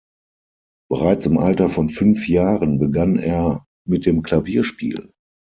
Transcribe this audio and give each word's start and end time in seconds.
Bereits 0.89 1.27
im 1.27 1.37
Alter 1.37 1.69
von 1.69 1.91
fünf 1.91 2.27
Jahren 2.27 2.79
begann 2.79 3.17
er 3.19 3.67
mit 3.87 4.07
dem 4.07 4.23
Klavierspielen. 4.23 5.13